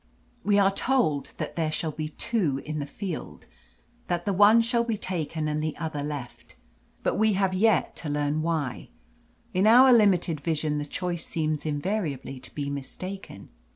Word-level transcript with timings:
We 0.43 0.57
are 0.57 0.71
told 0.73 1.31
that 1.37 1.55
there 1.55 1.71
shall 1.71 1.91
be 1.91 2.09
two 2.09 2.57
in 2.65 2.79
the 2.79 2.87
field, 2.87 3.45
that 4.07 4.25
the 4.25 4.33
one 4.33 4.61
shall 4.61 4.83
be 4.83 4.97
taken 4.97 5.47
and 5.47 5.61
the 5.61 5.77
other 5.77 6.01
left. 6.01 6.55
But 7.03 7.19
we 7.19 7.33
have 7.33 7.53
yet 7.53 7.95
to 7.97 8.09
learn 8.09 8.41
why, 8.41 8.89
in 9.53 9.67
our 9.67 9.93
limited 9.93 10.41
vision, 10.41 10.79
the 10.79 10.85
choice 10.85 11.27
seems 11.27 11.67
invariably 11.67 12.39
to 12.39 12.55
be 12.55 12.67
mistaken. 12.67 13.49